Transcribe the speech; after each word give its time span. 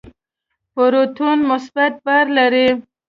پروتون 0.73 1.37
مثبت 1.51 1.93
بار 2.05 2.25
لري. 2.37 2.67